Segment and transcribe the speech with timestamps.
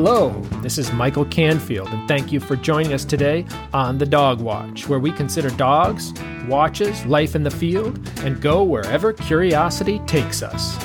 [0.00, 0.30] Hello,
[0.62, 4.88] this is Michael Canfield, and thank you for joining us today on The Dog Watch,
[4.88, 6.14] where we consider dogs,
[6.46, 10.78] watches, life in the field, and go wherever curiosity takes us.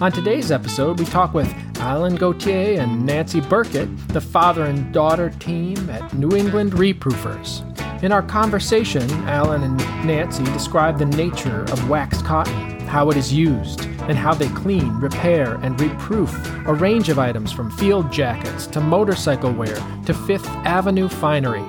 [0.00, 5.30] On today's episode, we talk with Alan Gauthier and Nancy Burkett, the father and daughter
[5.40, 7.64] team at New England Reproofers.
[8.04, 13.32] In our conversation, Alan and Nancy describe the nature of waxed cotton, how it is
[13.32, 16.32] used, and how they clean, repair, and reproof
[16.66, 21.64] a range of items from field jackets to motorcycle wear to Fifth Avenue finery.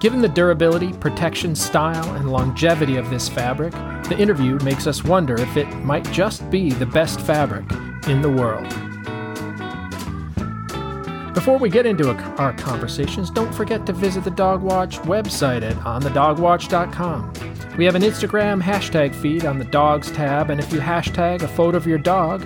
[0.00, 3.72] Given the durability, protection, style, and longevity of this fabric,
[4.08, 7.64] the interview makes us wonder if it might just be the best fabric
[8.08, 8.66] in the world.
[11.34, 15.76] Before we get into our conversations, don't forget to visit the Dog Watch website at
[15.76, 17.51] onthedogwatch.com.
[17.78, 21.48] We have an Instagram hashtag feed on the dogs tab, and if you hashtag a
[21.48, 22.44] photo of your dog,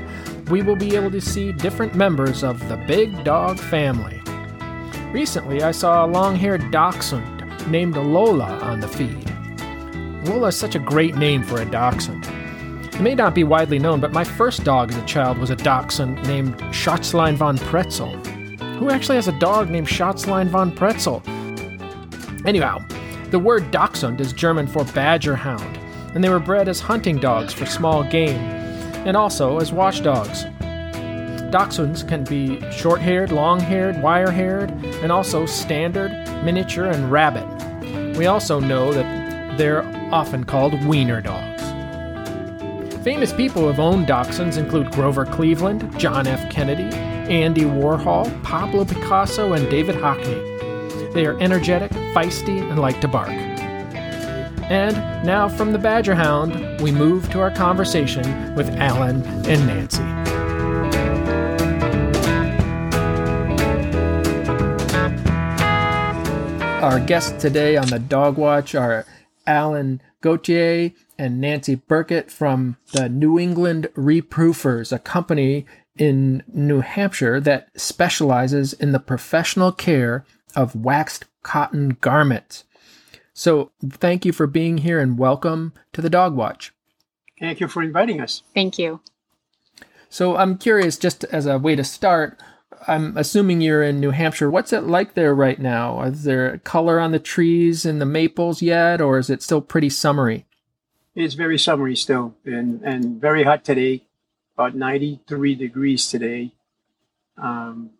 [0.50, 4.22] we will be able to see different members of the big dog family.
[5.12, 9.28] Recently, I saw a long haired dachshund named Lola on the feed.
[10.28, 12.24] Lola is such a great name for a dachshund.
[12.94, 15.56] It may not be widely known, but my first dog as a child was a
[15.56, 18.14] dachshund named Schatzlein von Pretzel.
[18.78, 21.20] Who actually has a dog named Schatzlein von Pretzel?
[22.47, 22.78] Anyhow,
[23.30, 25.78] the word Dachshund is German for badger hound,
[26.14, 28.41] and they were bred as hunting dogs for small game,
[29.06, 30.44] and also as watchdogs.
[31.50, 34.70] Dachshunds can be short haired, long haired, wire haired,
[35.02, 36.10] and also standard,
[36.44, 37.47] miniature, and rabbit.
[38.16, 41.62] We also know that they're often called wiener dogs.
[43.02, 46.50] Famous people who have owned dachshunds include Grover Cleveland, John F.
[46.50, 46.94] Kennedy,
[47.32, 50.55] Andy Warhol, Pablo Picasso, and David Hockney.
[51.17, 53.31] They are energetic, feisty, and like to bark.
[53.31, 60.03] And now from the Badger Hound, we move to our conversation with Alan and Nancy.
[66.84, 69.06] Our guests today on the Dog Watch are
[69.47, 75.65] Alan Gauthier and Nancy Burkett from the New England Reproofers, a company
[75.97, 80.26] in New Hampshire that specializes in the professional care
[80.56, 82.65] of waxed cotton garments.
[83.34, 86.72] So, thank you for being here and welcome to the Dog Watch.
[87.39, 88.43] Thank you for inviting us.
[88.55, 89.00] Thank you.
[90.09, 92.41] So, I'm curious, just as a way to start,
[92.89, 94.50] I'm assuming you're in New Hampshire.
[94.50, 96.03] What's it like there right now?
[96.03, 99.91] Is there color on the trees and the maples yet, or is it still pretty
[99.91, 100.47] summery?
[101.15, 104.05] It's very summery still, and, and very hot today,
[104.56, 106.53] about 93 degrees today.
[107.37, 107.91] Um,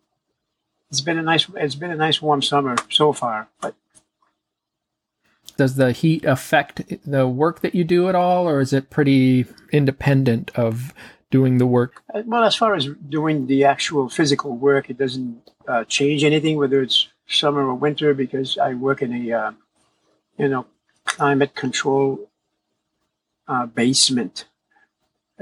[0.89, 3.49] it's been a nice it's been a nice warm summer so far.
[3.61, 3.75] But
[5.57, 9.45] does the heat affect the work that you do at all, or is it pretty
[9.71, 10.93] independent of
[11.31, 12.03] doing the work?
[12.13, 16.57] Uh, well, as far as doing the actual physical work, it doesn't uh, change anything,
[16.57, 19.51] whether it's summer or winter, because I work in a uh,
[20.37, 20.65] you know
[21.05, 22.29] climate control
[23.47, 24.45] uh, basement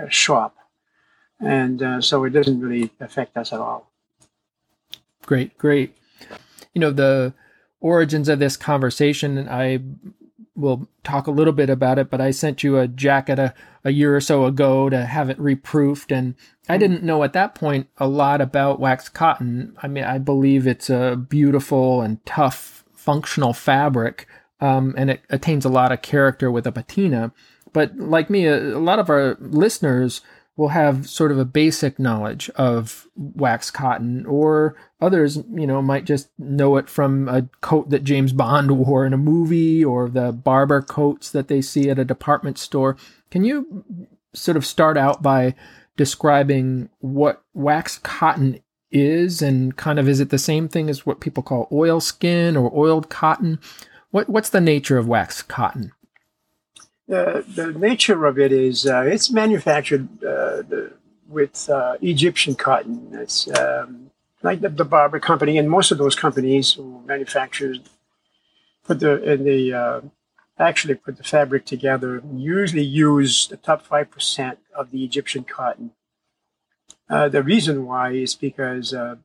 [0.01, 0.55] uh, shop,
[1.39, 3.91] and uh, so it doesn't really affect us at all.
[5.25, 5.95] Great, great.
[6.73, 7.33] You know, the
[7.79, 9.79] origins of this conversation, I
[10.55, 13.53] will talk a little bit about it, but I sent you a jacket a,
[13.83, 16.11] a year or so ago to have it reproofed.
[16.11, 16.35] And
[16.69, 19.75] I didn't know at that point a lot about wax cotton.
[19.83, 24.27] I mean, I believe it's a beautiful and tough functional fabric,
[24.61, 27.31] um, and it attains a lot of character with a patina.
[27.73, 30.21] But like me, a, a lot of our listeners
[30.57, 36.05] will have sort of a basic knowledge of wax cotton or others you know might
[36.05, 40.31] just know it from a coat that James Bond wore in a movie or the
[40.31, 42.97] Barbour coats that they see at a department store.
[43.31, 43.85] Can you
[44.33, 45.55] sort of start out by
[45.97, 48.59] describing what wax cotton
[48.91, 52.71] is and kind of is it the same thing as what people call oilskin or
[52.75, 53.59] oiled cotton?
[54.11, 55.91] What what's the nature of wax cotton
[57.07, 60.93] the, the nature of it is uh, it's manufactured uh, the,
[61.27, 63.09] with uh, Egyptian cotton.
[63.13, 64.11] It's um,
[64.41, 67.75] like the, the, Barbour Company and most of those companies who manufacture
[68.83, 70.01] put the the uh,
[70.57, 72.21] actually put the fabric together.
[72.33, 75.91] Usually use the top five percent of the Egyptian cotton.
[77.09, 79.15] Uh, the reason why is because uh,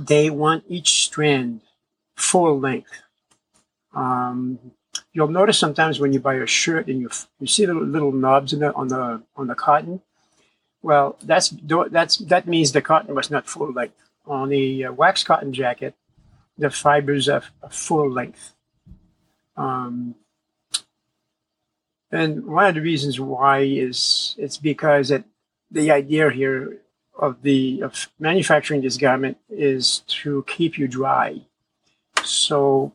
[0.00, 1.62] they want each strand
[2.16, 3.02] full length.
[3.94, 4.58] Um,
[5.12, 8.52] you'll notice sometimes when you buy a shirt and you you see little little knobs
[8.52, 10.00] the, on the on the cotton.
[10.82, 11.54] Well, that's
[11.90, 14.02] that's that means the cotton was not full length.
[14.26, 15.94] On the uh, wax cotton jacket,
[16.56, 18.54] the fibers are, are full length.
[19.56, 20.14] Um,
[22.10, 25.24] and one of the reasons why is it's because it,
[25.70, 26.78] the idea here
[27.18, 31.42] of the of manufacturing this garment is to keep you dry.
[32.24, 32.92] So,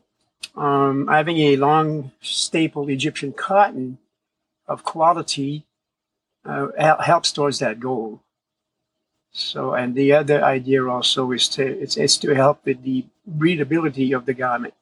[0.56, 3.98] um, having a long staple Egyptian cotton
[4.66, 5.64] of quality
[6.44, 6.68] uh,
[7.00, 8.20] helps towards that goal.
[9.32, 14.16] So, and the other idea also is to it's, it's to help with the breathability
[14.16, 14.74] of the garment.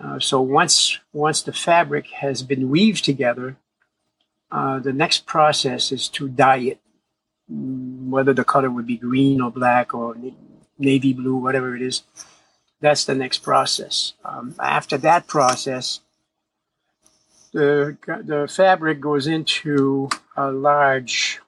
[0.00, 3.56] Uh, so once once the fabric has been weaved together,
[4.52, 6.80] uh, the next process is to dye it,
[7.52, 10.14] mm, whether the color would be green or black or
[10.78, 12.02] navy blue, whatever it is.
[12.80, 14.12] That's the next process.
[14.24, 16.00] Um, after that process,
[17.52, 21.40] the the fabric goes into a large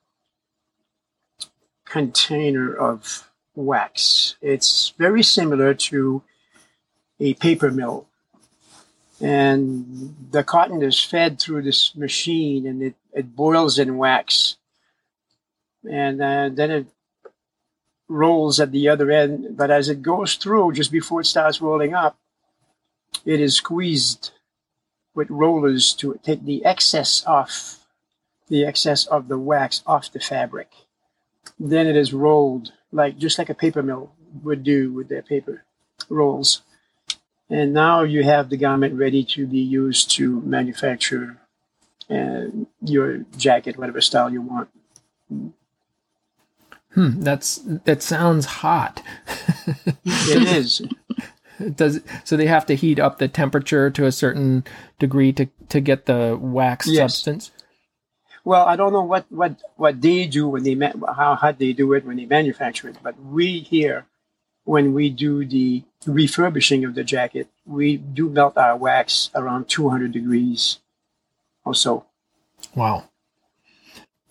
[1.85, 4.37] container of wax.
[4.41, 6.23] It's very similar to
[7.21, 8.07] a paper mill.
[9.21, 14.57] And the cotton is fed through this machine and it, it boils in wax.
[15.91, 16.87] And uh, then it
[18.09, 19.57] rolls at the other end.
[19.57, 22.17] But as it goes through, just before it starts rolling up,
[23.25, 24.33] it is squeezed
[25.15, 27.85] with rollers to take the excess off,
[28.49, 30.71] the excess of the wax off the fabric.
[31.59, 34.13] Then it is rolled like just like a paper mill
[34.43, 35.65] would do with their paper
[36.09, 36.63] rolls.
[37.51, 41.39] And now you have the garment ready to be used to manufacture
[42.11, 42.45] uh,
[42.83, 44.69] your jacket, whatever style you want.
[46.99, 49.01] Hmm, that's that sounds hot.
[50.05, 50.83] it is.
[51.77, 54.65] Does so they have to heat up the temperature to a certain
[54.99, 57.15] degree to to get the wax yes.
[57.15, 57.53] substance.
[58.45, 61.73] Well, I don't know what, what, what they do when they ma- how hard they
[61.73, 64.07] do it when they manufacture it, but we here,
[64.65, 70.11] when we do the refurbishing of the jacket, we do melt our wax around 200
[70.11, 70.79] degrees
[71.65, 72.07] or so.
[72.75, 73.05] Wow.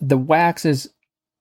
[0.00, 0.90] The wax is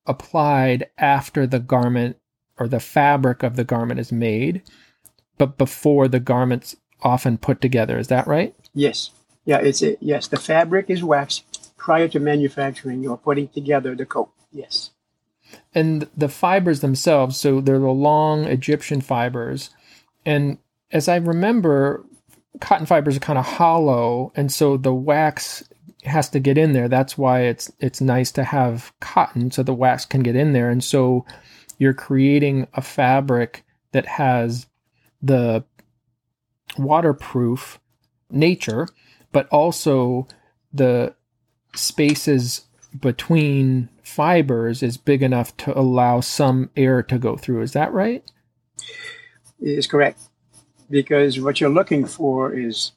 [0.08, 2.18] applied after the garment
[2.58, 4.64] or the fabric of the garment is made,
[5.38, 8.00] but before the garment's often put together.
[8.00, 8.56] Is that right?
[8.74, 9.12] Yes.
[9.46, 10.28] Yeah, it's a, yes.
[10.28, 14.30] The fabric is waxed prior to manufacturing or putting together the coat.
[14.52, 14.92] Yes.
[15.74, 19.70] And the fibers themselves, so they're the long Egyptian fibers.
[20.26, 20.58] And
[20.92, 22.04] as I remember,
[22.60, 25.64] cotton fibers are kind of hollow, and so the wax
[26.04, 26.88] has to get in there.
[26.88, 30.70] That's why it's it's nice to have cotton so the wax can get in there.
[30.70, 31.26] And so
[31.78, 34.68] you're creating a fabric that has
[35.22, 35.64] the
[36.78, 37.80] waterproof
[38.30, 38.88] nature,
[39.32, 40.28] but also
[40.74, 41.16] the
[41.76, 42.62] spaces
[43.00, 47.62] between fibers is big enough to allow some air to go through.
[47.62, 48.24] Is that right?
[49.60, 50.22] It is correct.
[50.90, 52.94] Because what you're looking for is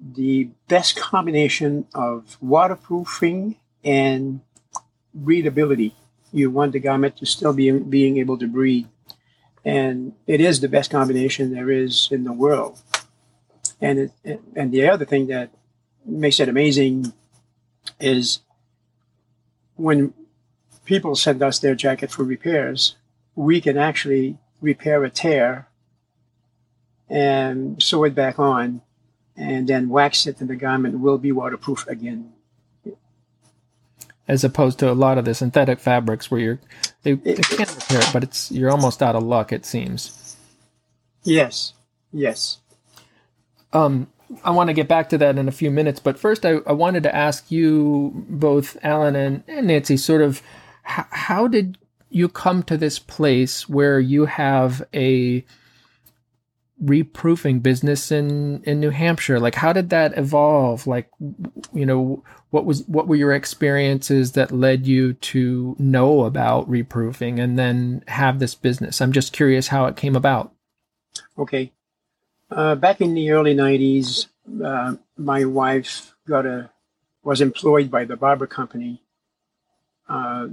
[0.00, 4.40] the best combination of waterproofing and
[5.16, 5.92] breathability.
[6.32, 8.86] You want the garment to still be being able to breathe.
[9.64, 12.80] And it is the best combination there is in the world.
[13.80, 15.50] And it, and the other thing that
[16.04, 17.12] makes it amazing
[18.00, 18.40] is
[19.76, 20.14] when
[20.84, 22.96] people send us their jacket for repairs,
[23.34, 25.68] we can actually repair a tear
[27.08, 28.82] and sew it back on
[29.38, 32.32] and then wax it and the garment will be waterproof again.
[34.26, 36.60] As opposed to a lot of the synthetic fabrics where you're
[37.02, 40.36] they, they can repair it, but it's you're almost out of luck it seems.
[41.22, 41.72] Yes.
[42.12, 42.58] Yes.
[43.72, 44.08] Um
[44.44, 46.72] I want to get back to that in a few minutes, but first I, I
[46.72, 50.42] wanted to ask you both, Alan and, and Nancy, sort of
[50.86, 51.78] h- how did
[52.10, 55.44] you come to this place where you have a
[56.80, 59.40] reproofing business in in New Hampshire?
[59.40, 60.86] Like, how did that evolve?
[60.86, 61.10] Like,
[61.72, 67.38] you know, what was what were your experiences that led you to know about reproofing
[67.38, 69.00] and then have this business?
[69.00, 70.52] I'm just curious how it came about.
[71.36, 71.72] Okay.
[72.50, 74.28] Uh, back in the early 90s,
[74.64, 76.70] uh, my wife got a
[77.22, 79.02] was employed by the Barbour Company,
[80.08, 80.46] uh,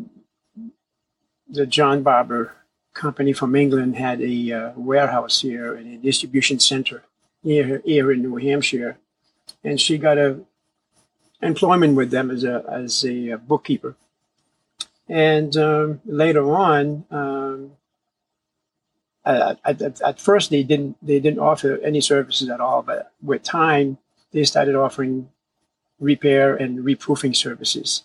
[1.47, 2.53] the John Barbour
[2.95, 7.03] Company from England had a uh, warehouse here and a distribution center
[7.43, 8.97] near here in New Hampshire,
[9.63, 10.39] and she got a
[11.41, 13.95] employment with them as a as a uh, bookkeeper.
[15.09, 17.71] And um, later on, um,
[19.25, 23.43] at, at, at, first they didn't they didn't offer any services at all, but with
[23.43, 23.97] time
[24.31, 25.29] they started offering
[25.99, 28.03] repair and reproofing services.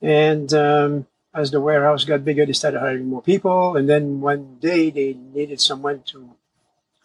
[0.00, 3.76] And um, as the warehouse got bigger, they started hiring more people.
[3.76, 6.30] And then one day they needed someone to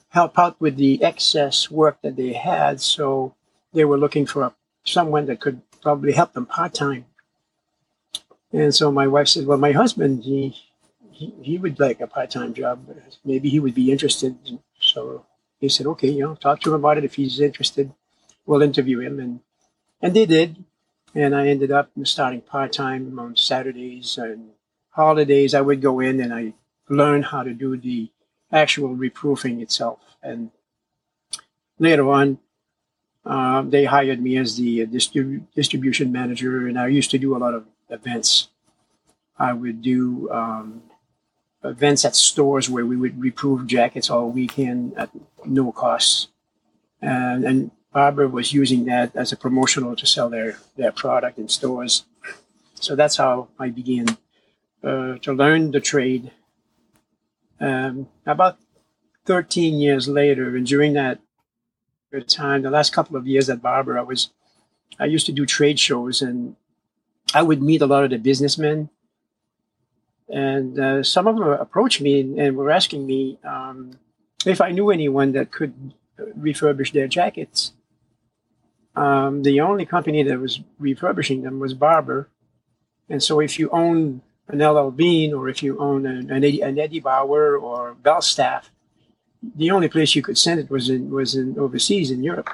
[0.10, 2.82] help out with the excess work that they had.
[2.82, 3.36] So
[3.74, 4.54] they were looking for a,
[4.84, 7.06] someone that could probably help them part time.
[8.52, 10.56] And so my wife said, "Well, my husband, he
[11.12, 12.88] he, he would like a part time job.
[13.26, 14.38] Maybe he would be interested."
[14.80, 15.26] So
[15.60, 17.04] he said, "Okay, you know, talk to him about it.
[17.04, 17.92] If he's interested,
[18.46, 19.42] we'll interview him." And
[20.02, 20.64] and they did.
[21.18, 24.50] And I ended up starting part time on Saturdays and
[24.92, 25.56] holidays.
[25.56, 26.54] I would go in and I
[26.90, 28.12] learned how to do the
[28.52, 29.98] actual reproofing itself.
[30.22, 30.52] And
[31.80, 32.38] later on,
[33.26, 37.40] um, they hired me as the distrib- distribution manager, and I used to do a
[37.40, 38.50] lot of events.
[39.40, 40.84] I would do um,
[41.64, 45.10] events at stores where we would reproof jackets all weekend at
[45.44, 46.30] no cost.
[47.02, 51.50] And, and Barbour was using that as a promotional to sell their, their product in
[51.50, 52.06] stores.
[52.76, 54.06] So that's how I began
[54.84, 56.30] uh, to learn the trade.
[57.60, 58.60] Um, about
[59.26, 61.18] 13 years later, and during that
[62.28, 64.30] time, the last couple of years at Barbour, I was
[65.00, 66.56] I used to do trade shows, and
[67.34, 68.92] I would meet a lot of the businessmen,
[70.30, 73.98] and uh, some of them approached me and, were asking me um,
[74.46, 75.74] if I knew anyone that could
[76.38, 77.74] refurbish their jackets.
[78.98, 82.30] Um, the only company that was refurbishing them was Barbour,
[83.10, 86.62] and so if you own an LL Bean or if you own an, an, Eddie,
[86.62, 88.70] an Eddie Bauer or Belstaff,
[89.56, 92.50] the only place you could send it was in was in overseas in Europe.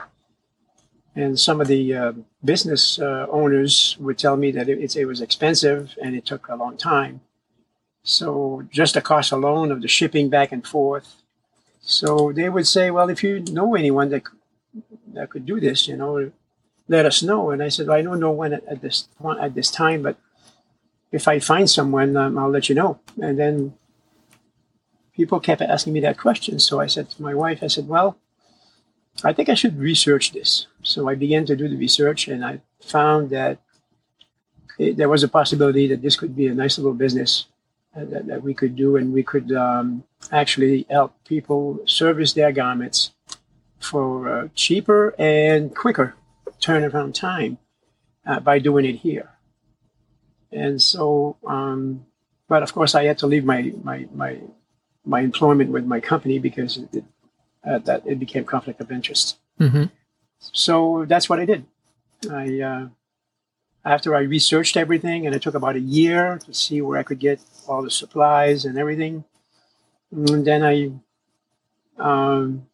[1.15, 2.11] And some of the uh,
[2.43, 6.55] business uh, owners would tell me that it, it was expensive and it took a
[6.55, 7.21] long time.
[8.03, 11.21] So just the cost alone of the shipping back and forth.
[11.81, 14.23] So they would say, well, if you know anyone that
[15.13, 16.31] that could do this, you know,
[16.87, 17.51] let us know.
[17.51, 19.07] And I said, well, I don't know when at, at this
[19.39, 20.17] at this time, but
[21.11, 22.99] if I find someone, um, I'll let you know.
[23.21, 23.75] And then
[25.15, 26.59] people kept asking me that question.
[26.59, 28.17] So I said to my wife, I said, well,
[29.23, 30.67] I think I should research this.
[30.81, 33.59] So I began to do the research and I found that
[34.79, 37.45] it, there was a possibility that this could be a nice little business
[37.95, 42.51] uh, that, that, we could do and we could um, actually help people service their
[42.51, 43.11] garments
[43.83, 46.15] for uh, cheaper and quicker
[46.61, 47.57] turnaround time
[48.25, 49.29] uh, by doing it here.
[50.51, 52.05] And so, um,
[52.47, 54.39] but of course, I had to leave my my my
[55.05, 57.03] my employment with my company because it,
[57.65, 59.37] uh, that it became conflict of interest.
[59.59, 59.85] Mm-hmm.
[60.39, 61.65] So that's what I did.
[62.31, 62.87] I uh,
[63.83, 67.19] after I researched everything, and it took about a year to see where I could
[67.19, 69.23] get all the supplies and everything.
[70.11, 70.91] And then I
[71.97, 72.67] um,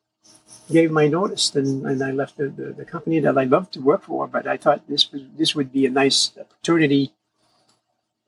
[0.71, 3.81] gave my notice, and, and I left the, the, the, company that I loved to
[3.81, 4.27] work for.
[4.27, 7.13] But I thought this was this would be a nice opportunity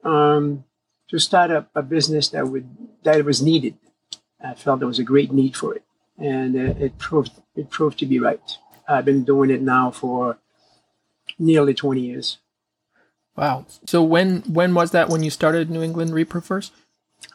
[0.04, 0.64] um,
[1.10, 2.70] to start up a business that would
[3.04, 3.76] that was needed.
[4.44, 5.84] I felt there was a great need for it,
[6.18, 8.58] and uh, it proved it proved to be right.
[8.88, 10.38] I've been doing it now for
[11.38, 12.40] nearly twenty years.
[13.38, 13.66] Wow!
[13.86, 16.72] So when when was that when you started New England Reproofers?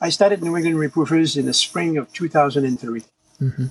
[0.00, 3.04] I started New England Reproofers in the spring of two thousand and three.
[3.40, 3.66] Mm-hmm.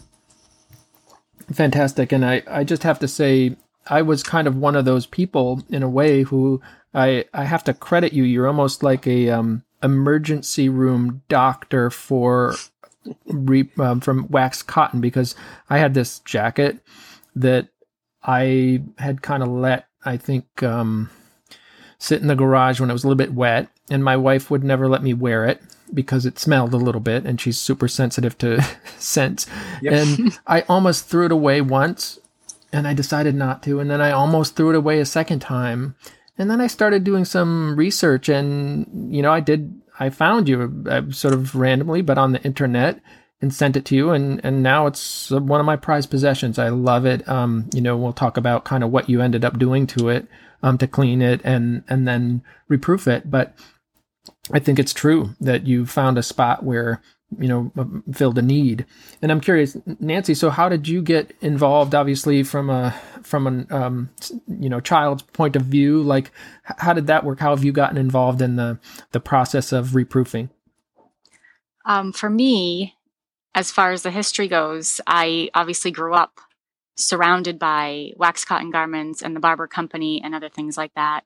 [1.52, 3.56] Fantastic, and I I just have to say
[3.88, 6.62] I was kind of one of those people in a way who
[6.94, 8.24] I I have to credit you.
[8.24, 12.56] You're almost like a um, emergency room doctor for
[13.28, 15.36] re, um, from wax cotton because
[15.70, 16.80] I had this jacket
[17.36, 17.68] that
[18.24, 21.12] I had kind of let I think um,
[22.00, 24.64] sit in the garage when it was a little bit wet, and my wife would
[24.64, 25.62] never let me wear it
[25.94, 28.62] because it smelled a little bit, and she's super sensitive to
[28.98, 29.48] scents.
[29.82, 29.94] Yep.
[29.94, 32.20] And I almost threw it away once,
[32.72, 35.96] and I decided not to, and then I almost threw it away a second time,
[36.38, 39.82] and then I started doing some research, and you know, I did.
[39.98, 43.00] I found you uh, sort of randomly, but on the internet,
[43.42, 46.60] and sent it to you, and and now it's one of my prized possessions.
[46.60, 47.28] I love it.
[47.30, 50.28] Um, you know, we'll talk about kind of what you ended up doing to it,
[50.64, 53.54] um, to clean it and and then reproof it, but.
[54.52, 57.02] I think it's true that you found a spot where
[57.40, 57.72] you know
[58.14, 58.86] filled a need.
[59.22, 63.68] And i'm curious nancy so how did you get involved obviously from a from an
[63.72, 64.10] um,
[64.48, 66.02] you know child's point of view?
[66.02, 66.32] Like
[66.64, 67.40] how did that work?
[67.40, 68.80] How have you gotten involved in the
[69.12, 70.50] the process of reproofing?
[71.86, 72.96] Um, for me
[73.54, 76.42] as far as the history goes i obviously grew up
[76.96, 81.22] surrounded by wax cotton garments and the Barbour company and other things like that.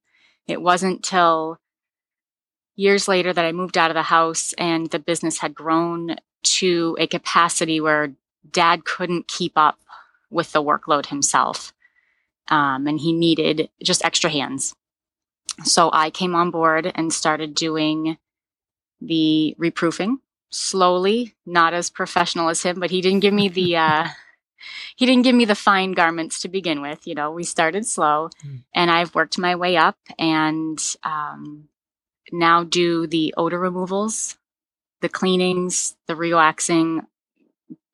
[0.48, 1.60] It wasn't till
[2.80, 6.96] years later that I moved out of the house and the business had grown to
[6.98, 8.14] a capacity where
[8.50, 9.78] dad couldn't keep up
[10.30, 11.74] with the workload himself.
[12.48, 14.74] Um, and he needed just extra hands.
[15.66, 18.18] So I came on board and started doing
[19.02, 20.20] the reproofing
[20.50, 24.08] slowly, not as professional as him, but he didn't give me the, uh,
[24.96, 27.06] he didn't give me the fine garments to begin with.
[27.06, 28.64] You know, we started slow mm.
[28.74, 31.69] and I've worked my way up and, um,
[32.32, 34.38] now do the odor removals,
[35.02, 37.06] the cleanings, the relaxing,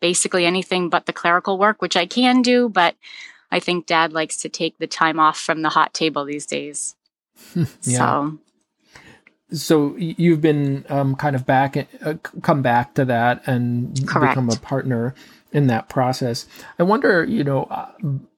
[0.02, 2.96] basically anything but the clerical work, which I can do, but
[3.52, 6.96] I think dad likes to take the time off from the hot table these days.
[7.56, 7.66] yeah.
[7.82, 8.40] So
[9.52, 14.34] so you've been um, kind of back uh, come back to that and Correct.
[14.34, 15.14] become a partner
[15.52, 16.46] in that process
[16.80, 17.92] i wonder you know uh,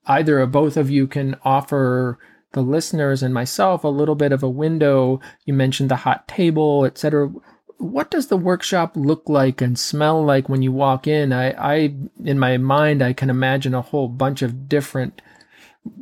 [0.05, 2.19] either or both of you can offer
[2.57, 6.85] the listeners and myself a little bit of a window you mentioned the hot table
[6.85, 7.31] etc
[7.79, 11.95] what does the workshop look like and smell like when you walk in i i
[12.25, 15.21] in my mind i can imagine a whole bunch of different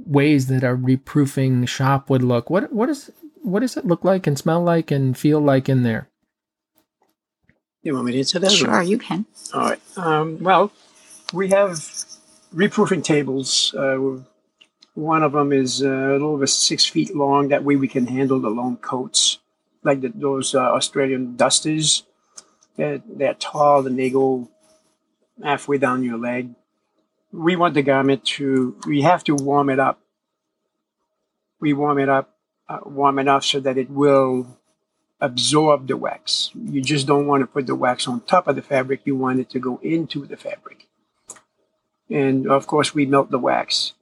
[0.06, 3.12] ways that a reproofing shop would look what what is
[3.46, 6.10] what does it look like and smell like and feel like in there?
[7.84, 8.52] You want me to answer that?
[8.52, 9.26] Sure, you can.
[9.54, 9.80] All right.
[9.96, 10.72] Um, well,
[11.32, 11.78] we have
[12.54, 13.74] reproofing tables.
[13.76, 14.24] Uh,
[14.96, 17.50] one of them is uh, a little over six feet long.
[17.50, 19.40] That way we can handle the long coats,
[19.84, 22.04] like the, those uh, Australian dusters.
[22.78, 24.50] They're, they're tall and they go
[25.44, 26.50] halfway down your leg.
[27.32, 30.00] We want the garment to, we have to warm it up.
[31.60, 32.36] We warm it up
[32.68, 34.58] uh, warm enough so that it will
[35.22, 36.52] absorb the wax.
[36.56, 39.02] You just don't want to put the wax on top of the fabric.
[39.06, 40.88] You want it to go into the fabric.
[42.10, 43.94] And of course, we melt the wax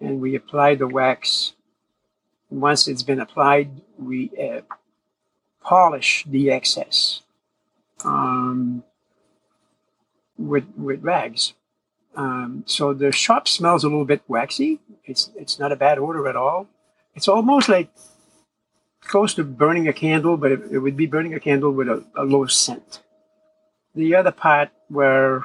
[0.00, 1.52] and we apply the wax.
[2.50, 4.60] Once it's been applied, we uh,
[5.62, 7.22] polish the excess
[8.04, 8.82] um,
[10.38, 11.52] with, with rags.
[12.16, 14.80] Um, so the shop smells a little bit waxy.
[15.04, 16.68] It's, it's not a bad odor at all
[17.18, 17.90] it's almost like
[19.00, 22.04] close to burning a candle, but it, it would be burning a candle with a,
[22.16, 23.02] a, low scent.
[23.96, 25.42] The other part where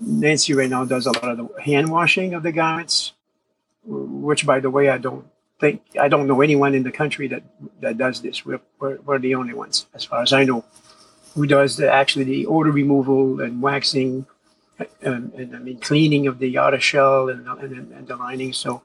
[0.00, 3.12] Nancy right now does a lot of the hand washing of the garments,
[3.86, 5.26] which, by the way, I don't
[5.60, 7.42] think I don't know anyone in the country that
[7.80, 8.44] that does this.
[8.44, 10.64] We're, we're, we're the only ones, as far as I know,
[11.34, 14.26] who does the, actually the odor removal and waxing,
[15.02, 18.52] and, and I mean cleaning of the outer shell and, and, and the lining.
[18.52, 18.82] So,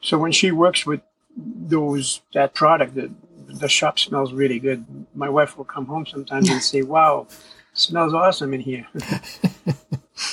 [0.00, 1.00] so when she works with
[1.36, 3.10] those that product the
[3.48, 7.26] the shop smells really good my wife will come home sometimes and say wow
[7.74, 8.86] smells awesome in here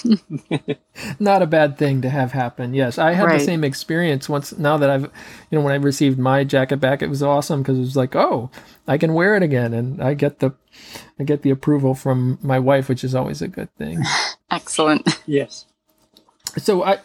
[1.19, 3.39] not a bad thing to have happen yes i had right.
[3.39, 7.01] the same experience once now that i've you know when i received my jacket back
[7.01, 8.49] it was awesome because it was like oh
[8.87, 10.51] i can wear it again and i get the
[11.19, 14.01] i get the approval from my wife which is always a good thing
[14.51, 15.65] excellent yes
[16.57, 16.99] so i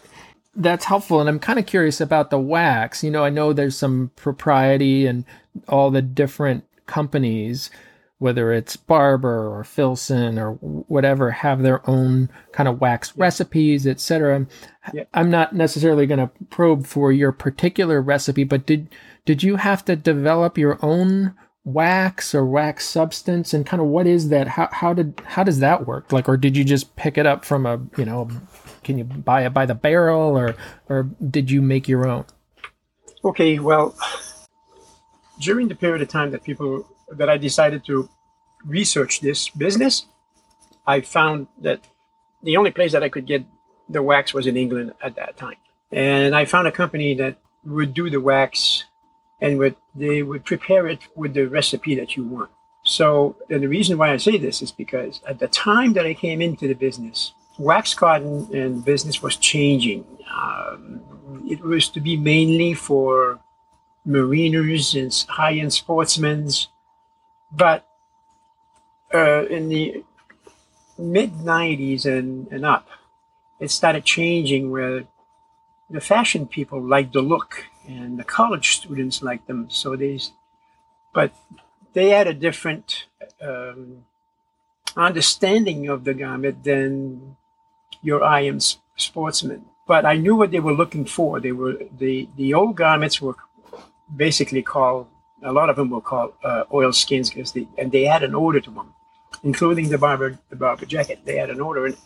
[0.55, 1.19] that's helpful.
[1.19, 3.03] And I'm kind of curious about the wax.
[3.03, 5.25] You know, I know there's some propriety and
[5.67, 7.69] all the different companies,
[8.21, 13.23] whether it's Barbour or Filson or whatever, have their own kind of wax yeah.
[13.23, 14.45] recipes, etc.
[14.93, 15.05] Yeah.
[15.11, 18.89] I'm not necessarily going to probe for your particular recipe, but did
[19.25, 24.05] did you have to develop your own wax or wax substance and kind of what
[24.05, 27.19] is that how, how did how does that work like or did you just pick
[27.19, 28.27] it up from a you know
[28.83, 30.55] can you buy it by the barrel or
[30.89, 32.25] or did you make your own
[33.23, 33.95] okay well
[35.39, 38.09] during the period of time that people that i decided to
[38.65, 40.05] research this business
[40.85, 41.79] i found that
[42.43, 43.43] the only place that i could get
[43.89, 45.57] the wax was in england at that time
[45.91, 48.85] and i found a company that would do the wax
[49.41, 52.51] and would they would prepare it with the recipe that you want.
[52.83, 56.41] So the reason why I say this is because at the time that I came
[56.41, 60.05] into the business, wax cotton and business was changing.
[60.33, 61.01] Um,
[61.49, 63.39] it was to be mainly for
[64.05, 66.49] mariners and high-end sportsmen,
[67.51, 67.87] but
[69.13, 70.03] uh, in the
[70.97, 72.87] mid 90s and, and up,
[73.59, 75.03] it started changing where
[75.89, 79.69] the fashion people liked the look and the college students liked them.
[79.69, 80.19] So they,
[81.13, 81.33] but
[81.93, 83.07] they had a different
[83.41, 84.05] um,
[84.95, 87.35] understanding of the garment than
[88.01, 88.59] your IM
[88.95, 89.65] sportsman.
[89.87, 91.39] But I knew what they were looking for.
[91.39, 93.35] They were the the old garments were
[94.15, 95.07] basically called
[95.43, 98.35] a lot of them were called uh, oil skins because they and they had an
[98.35, 98.93] odor to them,
[99.43, 101.19] including the Barbour the Barbour jacket.
[101.25, 101.97] They had an odor, and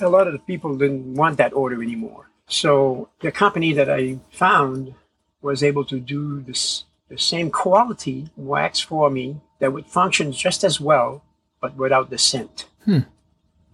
[0.00, 2.30] a lot of the people didn't want that odor anymore.
[2.46, 4.94] So the company that I found
[5.40, 10.64] was able to do this, the same quality wax for me that would function just
[10.64, 11.22] as well,
[11.60, 12.66] but without the scent.
[12.84, 13.00] Hmm.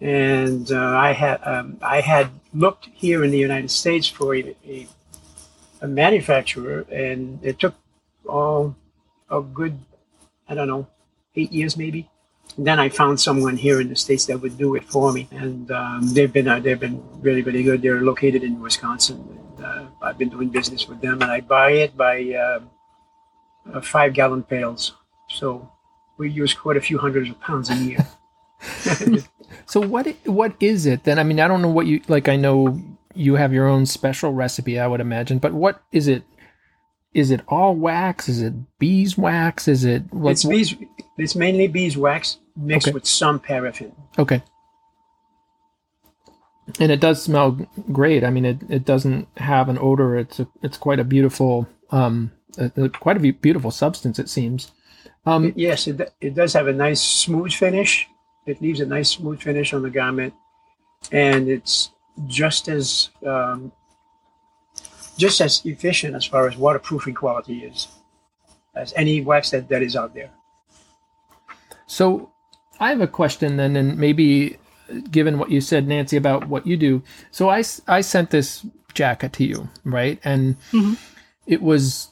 [0.00, 4.54] And uh, I had um, I had looked here in the United States for a,
[4.66, 4.86] a,
[5.80, 7.74] a manufacturer, and it took
[8.28, 8.76] all
[9.30, 9.78] a good
[10.48, 10.86] I don't know
[11.34, 12.08] eight years maybe.
[12.56, 15.28] And then I found someone here in the states that would do it for me,
[15.32, 17.82] and um, they've been uh, they've been really really good.
[17.82, 21.96] They're located in Wisconsin, uh, I've been doing business with them, and I buy it
[21.96, 22.60] by uh,
[23.72, 24.94] uh, five gallon pails.
[25.28, 25.70] So
[26.18, 28.06] we use quite a few hundreds of pounds a year.
[29.66, 31.18] so what what is it then?
[31.18, 32.28] I mean, I don't know what you like.
[32.28, 32.80] I know
[33.14, 36.22] you have your own special recipe, I would imagine, but what is it?
[37.16, 38.28] Is it all wax?
[38.28, 39.68] Is it beeswax?
[39.68, 40.76] Is it like, it's bees?
[41.16, 42.92] It's mainly beeswax mixed okay.
[42.92, 43.92] with some paraffin.
[44.18, 44.42] Okay.
[46.78, 47.52] And it does smell
[47.90, 48.22] great.
[48.22, 50.18] I mean, it, it doesn't have an odor.
[50.18, 54.18] It's a, it's quite a beautiful um a, a, quite a beautiful substance.
[54.18, 54.72] It seems.
[55.24, 58.06] Um, yes, it, it does have a nice smooth finish.
[58.44, 60.34] It leaves a nice smooth finish on the garment,
[61.10, 61.90] and it's
[62.26, 63.72] just as um,
[65.16, 67.88] just as efficient as far as waterproofing quality is
[68.74, 70.30] as any wax that, that is out there.
[71.86, 72.30] So
[72.78, 74.58] I have a question then, and maybe
[75.10, 77.02] given what you said, Nancy, about what you do.
[77.30, 80.20] So I, I sent this jacket to you, right?
[80.24, 80.94] And mm-hmm.
[81.46, 82.10] it was,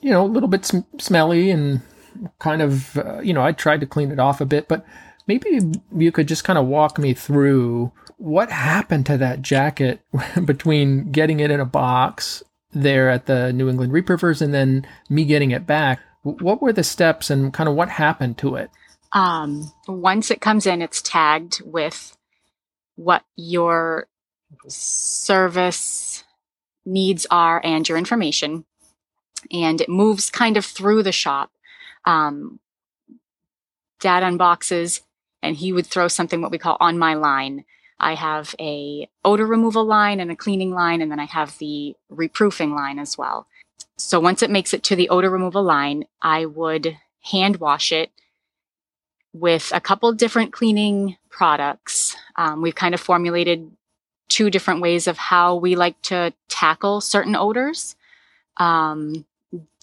[0.00, 1.82] you know, a little bit sm- smelly and
[2.38, 4.84] kind of, uh, you know, I tried to clean it off a bit, but
[5.26, 5.60] maybe
[5.94, 10.00] you could just kind of walk me through what happened to that jacket
[10.44, 15.24] between getting it in a box there at the New England Reproofers and then me
[15.24, 16.00] getting it back.
[16.22, 18.70] What were the steps and kind of what happened to it?
[19.12, 22.16] Um, once it comes in, it's tagged with
[22.96, 24.08] what your
[24.68, 26.24] service
[26.84, 28.64] needs are and your information.
[29.52, 31.52] And it moves kind of through the shop.
[32.04, 32.58] Um,
[34.00, 35.00] dad unboxes
[35.42, 37.64] and he would throw something what we call on my line.
[37.98, 41.96] I have a odor removal line and a cleaning line, and then I have the
[42.12, 43.46] reproofing line as well.
[43.96, 48.10] So once it makes it to the odor removal line, I would hand wash it
[49.32, 52.16] with a couple different cleaning products.
[52.36, 53.70] Um, we've kind of formulated
[54.28, 57.96] two different ways of how we like to tackle certain odors.
[58.58, 59.24] Um,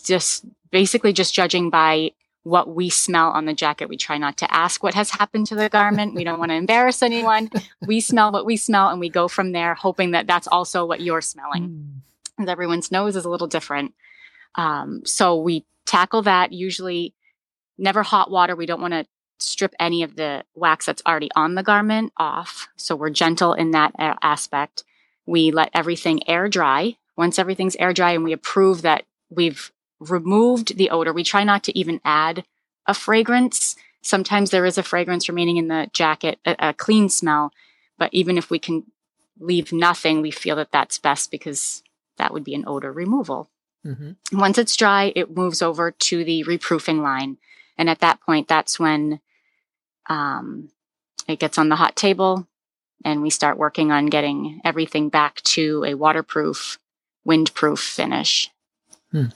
[0.04, 2.12] just basically just judging by
[2.44, 3.88] what we smell on the jacket.
[3.88, 6.14] We try not to ask what has happened to the garment.
[6.14, 7.50] We don't want to embarrass anyone.
[7.86, 11.02] We smell what we smell and we go from there, hoping that that's also what
[11.02, 12.02] you're smelling.
[12.40, 12.50] Mm.
[12.50, 13.94] everyone's nose is a little different.
[14.56, 17.14] Um, so we tackle that usually
[17.78, 18.56] never hot water.
[18.56, 19.06] We don't want to
[19.40, 22.68] strip any of the wax that's already on the garment off.
[22.76, 24.84] So we're gentle in that aspect.
[25.26, 26.98] We let everything air dry.
[27.16, 29.72] Once everything's air dry and we approve that we've
[30.10, 31.14] removed the odor.
[31.14, 32.46] We try not to even add
[32.88, 33.76] a fragrance.
[34.02, 37.52] Sometimes there is a fragrance remaining in the jacket, a, a clean smell.
[37.98, 38.84] But even if we can
[39.40, 41.84] leave nothing, we feel that that's best because
[42.18, 43.50] that would be an odor removal.
[43.86, 44.38] Mm-hmm.
[44.38, 47.38] Once it's dry, it moves over to the reproofing line.
[47.78, 49.20] And at that point, that's when
[50.10, 50.70] um,
[51.28, 52.48] it gets on the hot table
[53.04, 56.80] and we start working on getting everything back to a waterproof,
[57.28, 58.50] windproof finish.
[59.12, 59.28] Hmm.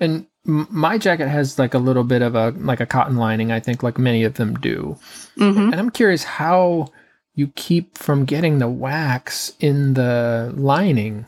[0.00, 3.60] And my jacket has like a little bit of a like a cotton lining, I
[3.60, 4.98] think, like many of them do.
[5.36, 5.72] Mm-hmm.
[5.72, 6.88] And I'm curious how
[7.34, 11.26] you keep from getting the wax in the lining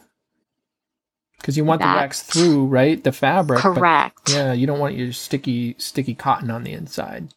[1.39, 3.03] because you want That's the wax through, right?
[3.03, 3.61] The fabric.
[3.61, 4.31] Correct.
[4.31, 7.29] yeah, you don't want your sticky sticky cotton on the inside.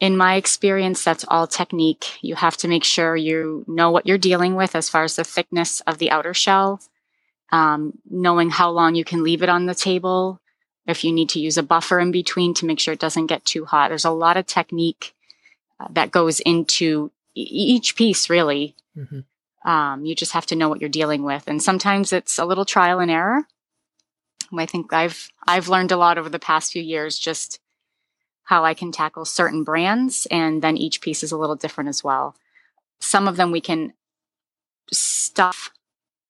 [0.00, 2.18] In my experience, that's all technique.
[2.22, 5.24] You have to make sure you know what you're dealing with as far as the
[5.24, 6.80] thickness of the outer shell
[7.50, 10.40] um, knowing how long you can leave it on the table,
[10.86, 13.44] if you need to use a buffer in between to make sure it doesn't get
[13.44, 13.88] too hot.
[13.88, 15.14] There's a lot of technique
[15.78, 18.74] uh, that goes into e- each piece, really.
[18.96, 19.20] Mm-hmm.
[19.68, 22.64] Um, you just have to know what you're dealing with, and sometimes it's a little
[22.64, 23.46] trial and error.
[24.56, 27.60] I think I've I've learned a lot over the past few years, just
[28.44, 32.02] how I can tackle certain brands, and then each piece is a little different as
[32.02, 32.34] well.
[32.98, 33.92] Some of them we can
[34.90, 35.70] stuff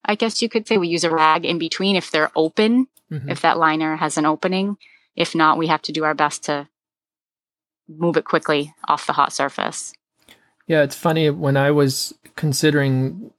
[0.08, 3.28] I guess you could say we use a rag in between if they're open, mm-hmm.
[3.28, 4.78] if that liner has an opening.
[5.14, 6.68] If not, we have to do our best to
[7.88, 9.92] move it quickly off the hot surface.
[10.66, 13.32] Yeah, it's funny when I was considering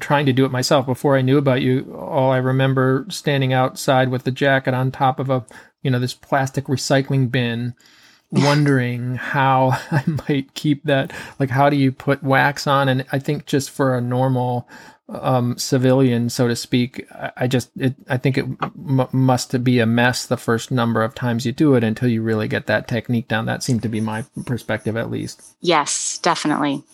[0.00, 1.94] trying to do it myself before I knew about you.
[1.96, 5.44] All I remember standing outside with the jacket on top of a,
[5.82, 7.74] you know, this plastic recycling bin
[8.32, 11.12] wondering how I might keep that.
[11.38, 12.88] Like, how do you put wax on?
[12.88, 14.68] And I think just for a normal
[15.10, 19.86] um, civilian, so to speak, I just, it, I think it m- must be a
[19.86, 23.28] mess the first number of times you do it until you really get that technique
[23.28, 23.46] down.
[23.46, 25.42] That seemed to be my perspective, at least.
[25.60, 26.84] Yes, definitely.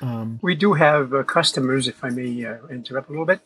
[0.00, 3.40] Um, we do have uh, customers, if I may uh, interrupt a little bit.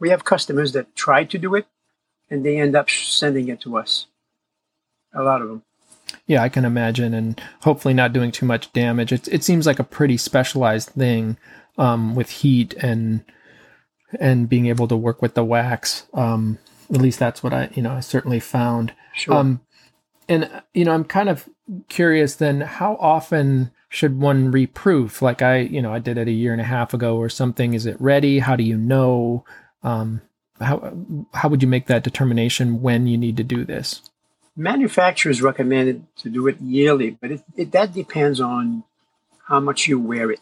[0.00, 1.66] We have customers that try to do it
[2.30, 4.06] and they end up sending it to us.
[5.14, 5.62] A lot of them.
[6.26, 9.12] Yeah, I can imagine, and hopefully not doing too much damage.
[9.12, 11.36] It, it seems like a pretty specialized thing
[11.78, 13.24] um, with heat and
[14.18, 16.06] and being able to work with the wax.
[16.14, 16.58] Um,
[16.92, 18.92] at least that's what I, you know, I certainly found.
[19.14, 19.34] Sure.
[19.34, 19.60] Um,
[20.28, 21.48] And you know, I'm kind of
[21.88, 25.20] curious then how often should one reproof?
[25.20, 27.74] Like I, you know, I did it a year and a half ago or something.
[27.74, 28.38] Is it ready?
[28.38, 29.44] How do you know?
[29.82, 30.20] Um,
[30.60, 30.92] how
[31.34, 34.02] how would you make that determination when you need to do this?
[34.56, 38.84] Manufacturers recommend to do it yearly, but it, it, that depends on
[39.48, 40.40] how much you wear it.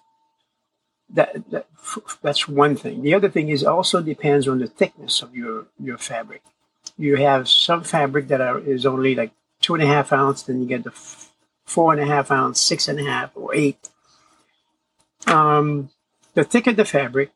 [1.11, 1.67] That, that
[2.21, 3.03] that's one thing.
[3.03, 6.43] The other thing is also depends on the thickness of your your fabric.
[6.99, 10.61] You have some fabric that are, is only like two and a half ounce, then
[10.61, 11.33] you get the f-
[11.65, 13.89] four and a half ounce, six and a half, or eight.
[15.27, 15.91] Um,
[16.35, 17.31] the thicker the fabric,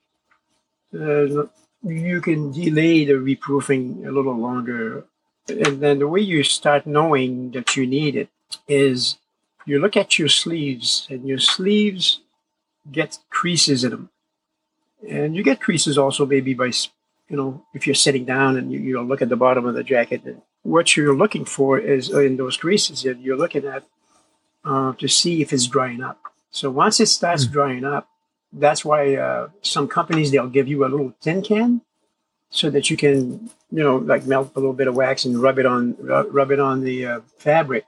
[0.94, 1.46] uh,
[1.82, 5.04] you can delay the reproofing a little longer.
[5.48, 8.28] And then the way you start knowing that you need it
[8.68, 9.18] is
[9.66, 12.20] you look at your sleeves, and your sleeves
[12.90, 14.10] get creases in them.
[15.08, 16.72] And you get creases also maybe by,
[17.28, 19.84] you know, if you're sitting down and you, you look at the bottom of the
[19.84, 20.22] jacket.
[20.24, 23.84] And what you're looking for is in those creases, that you're looking at
[24.64, 26.20] uh, to see if it's drying up.
[26.50, 27.52] So once it starts mm.
[27.52, 28.08] drying up,
[28.52, 31.80] that's why uh, some companies they'll give you a little tin can
[32.50, 35.58] so that you can you know like melt a little bit of wax and rub
[35.58, 37.86] it on rub it on the uh, fabric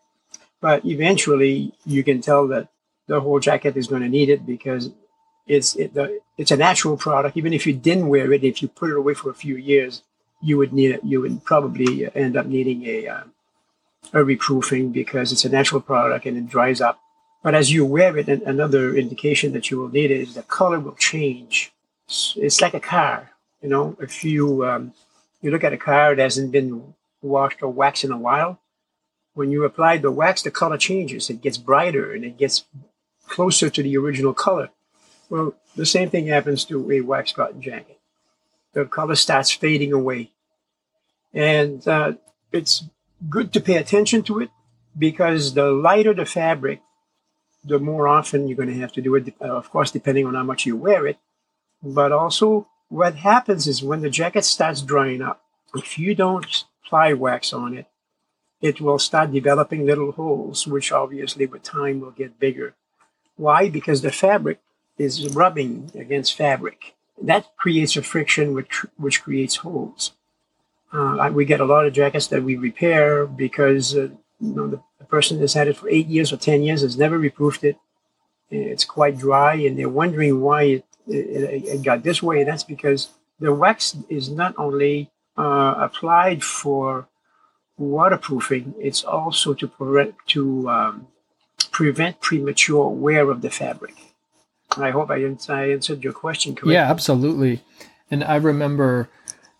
[0.61, 2.69] but eventually you can tell that
[3.07, 4.91] the whole jacket is going to need it because
[5.47, 8.69] it's it, the, it's a natural product even if you didn't wear it if you
[8.69, 10.03] put it away for a few years
[10.41, 13.25] you would need it you would probably end up needing a uh,
[14.13, 16.99] a reproofing because it's a natural product and it dries up
[17.45, 20.81] but as you wear it, another indication that you will need it is the color
[20.81, 21.75] will change.
[22.09, 23.99] It's like a car, you know.
[24.01, 24.95] If you um,
[25.43, 28.61] you look at a car that hasn't been washed or waxed in a while,
[29.35, 31.29] when you apply the wax, the color changes.
[31.29, 32.65] It gets brighter and it gets
[33.35, 34.71] closer to the original color.
[35.29, 37.99] Well, the same thing happens to a wax cotton jacket.
[38.75, 40.31] The color starts fading away,
[41.33, 42.13] and uh,
[42.53, 42.85] it's
[43.29, 44.51] good to pay attention to it
[44.97, 46.81] because the lighter the fabric,
[47.65, 50.35] the more often you're going to have to do it, uh, of course, depending on
[50.35, 51.19] how much you wear it.
[51.83, 55.43] But also, what happens is when the jacket starts drying up,
[55.75, 57.87] if you don't apply wax on it,
[58.61, 62.75] it will start developing little holes, which obviously with time will get bigger.
[63.37, 63.69] Why?
[63.69, 64.61] Because the fabric
[64.99, 66.95] is rubbing against fabric.
[67.21, 70.13] That creates a friction which, which creates holes.
[70.93, 74.09] Uh, we get a lot of jackets that we repair because uh,
[74.41, 76.97] you know, the, the person has had it for eight years or 10 years, has
[76.97, 77.77] never reproofed it.
[78.51, 82.41] It's quite dry, and they're wondering why it, it, it got this way.
[82.41, 83.09] And that's because
[83.41, 87.09] the wax is not only uh, applied for
[87.77, 91.09] waterproofing, it's also to, prevent, to um,
[91.75, 93.97] prevent premature wear of the fabric.
[94.77, 95.17] I hope I,
[95.49, 96.75] I answered your question correctly.
[96.75, 97.63] Yeah, absolutely.
[98.11, 99.11] And I remember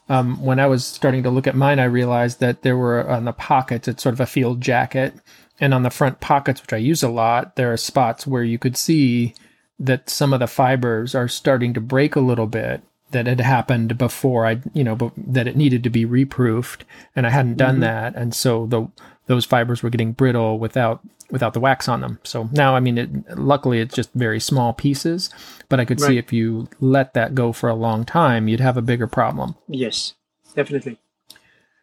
[0.09, 3.25] um, when I was starting to look at mine, I realized that there were on
[3.25, 5.15] the pockets, it's sort of a field jacket.
[5.61, 8.59] And on the front pockets, which I use a lot, there are spots where you
[8.59, 9.35] could see
[9.79, 13.99] that some of the fibers are starting to break a little bit that had happened
[13.99, 17.83] before I, you know, that it needed to be reproofed and I hadn't done mm-hmm.
[17.83, 18.15] that.
[18.15, 18.89] And so the,
[19.27, 22.19] those fibers were getting brittle without without the wax on them.
[22.23, 25.31] So now, I mean, it, luckily it's just very small pieces,
[25.69, 26.09] but I could right.
[26.09, 29.57] see if you let that go for a long time, you'd have a bigger problem.
[29.67, 30.15] Yes,
[30.55, 30.99] definitely.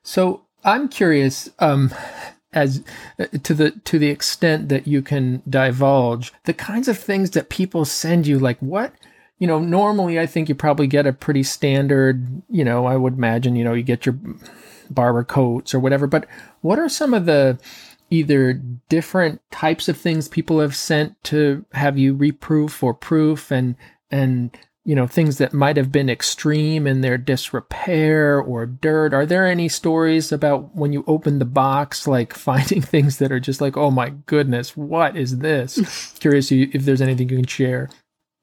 [0.03, 1.91] So I'm curious, um,
[2.53, 2.83] as
[3.17, 7.49] uh, to the to the extent that you can divulge the kinds of things that
[7.49, 8.93] people send you, like what
[9.39, 9.59] you know.
[9.59, 12.41] Normally, I think you probably get a pretty standard.
[12.49, 14.17] You know, I would imagine you know you get your
[14.93, 16.07] Barbour coats or whatever.
[16.07, 16.27] But
[16.61, 17.59] what are some of the
[18.11, 18.53] either
[18.89, 23.75] different types of things people have sent to have you reproof or proof and
[24.11, 29.13] and you know things that might have been extreme in their disrepair or dirt?
[29.13, 33.39] Are there any stories about when you open the box like finding things that are
[33.39, 36.13] just like oh my goodness what is this?
[36.19, 37.89] Curious if there's anything you can share.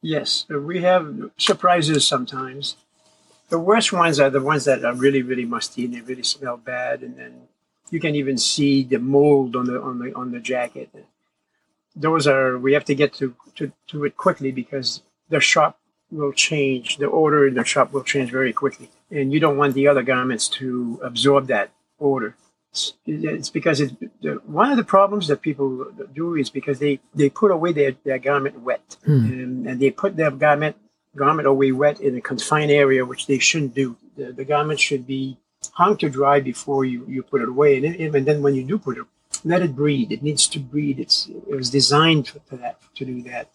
[0.01, 2.77] Yes we have surprises sometimes
[3.49, 6.57] the worst ones are the ones that are really really musty and they really smell
[6.57, 7.49] bad and then
[7.91, 10.91] you can even see the mold on the on the on the jacket.
[11.97, 15.79] Those are we have to get to to, to it quickly because the shop
[16.11, 16.99] will change.
[16.99, 20.03] The order in the shop will change very quickly, and you don't want the other
[20.03, 22.37] garments to absorb that order.
[22.73, 27.01] It's, it's because it's the, one of the problems that people do is because they,
[27.15, 29.25] they put away their, their garment wet, hmm.
[29.25, 30.77] and, and they put their garment
[31.17, 33.97] garment away wet in a confined area, which they shouldn't do.
[34.17, 35.39] The, the garment should be
[35.73, 37.77] hung to dry before you, you put it away.
[37.77, 39.05] And, and then when you do put it,
[39.45, 40.13] let it breathe.
[40.13, 40.99] It needs to breathe.
[40.99, 43.49] It's, it was designed for, for that, to do that.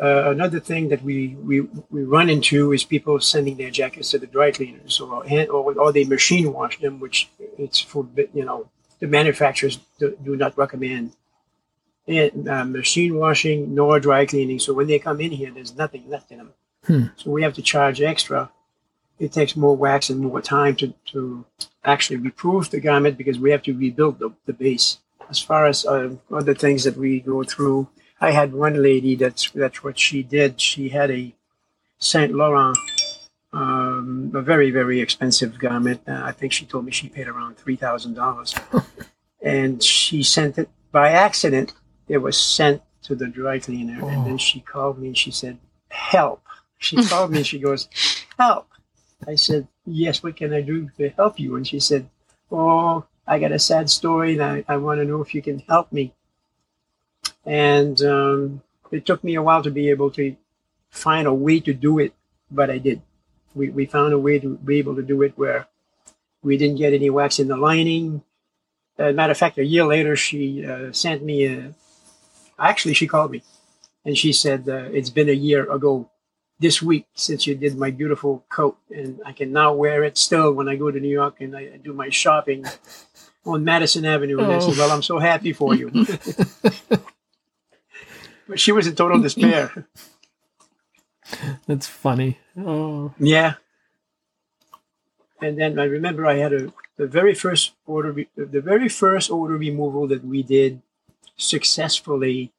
[0.00, 4.18] Uh, another thing that we, we, we run into is people sending their jackets to
[4.18, 8.68] the dry cleaners or, or, or they machine wash them, which it's for, you know,
[9.00, 11.12] the manufacturers do, do not recommend
[12.08, 14.58] and, uh, machine washing nor dry cleaning.
[14.58, 16.52] So when they come in here, there's nothing left in them.
[16.86, 17.04] Hmm.
[17.16, 18.50] So we have to charge extra.
[19.18, 21.44] It takes more wax and more time to, to
[21.84, 24.98] actually reproof the garment because we have to rebuild the, the base.
[25.28, 27.88] As far as uh, other things that we go through,
[28.20, 30.60] I had one lady that's that's what she did.
[30.60, 31.34] She had a
[31.98, 32.76] Saint Laurent,
[33.52, 36.00] um, a very very expensive garment.
[36.08, 38.54] Uh, I think she told me she paid around three thousand dollars,
[39.42, 41.74] and she sent it by accident.
[42.08, 45.58] It was sent to the dry cleaner, and then she called me and she said,
[45.90, 46.42] "Help!"
[46.80, 47.88] She called me and she goes,
[48.38, 48.68] "Help!"
[49.26, 52.08] I said, "Yes, what can I do to help you?" And she said,
[52.52, 55.58] "Oh, I got a sad story, and I, I want to know if you can
[55.60, 56.14] help me."
[57.44, 60.36] And um, it took me a while to be able to
[60.90, 62.14] find a way to do it,
[62.50, 63.02] but I did.
[63.54, 65.66] We, we found a way to be able to do it where
[66.42, 68.22] we didn't get any wax in the lining.
[68.98, 71.74] As a matter of fact, a year later, she uh, sent me a.
[72.58, 73.42] Actually, she called me,
[74.04, 76.10] and she said uh, it's been a year ago
[76.58, 80.52] this week since you did my beautiful coat, and I can now wear it still
[80.52, 82.64] when I go to New York and I do my shopping
[83.46, 84.40] on Madison Avenue.
[84.40, 85.90] And I said, "Well, I'm so happy for you."
[88.48, 89.86] but she was in total despair.
[91.66, 92.38] That's funny.
[92.56, 93.54] Oh, Yeah.
[95.40, 99.56] And then I remember I had a the very first order the very first order
[99.56, 100.82] removal that we did
[101.38, 102.52] successfully.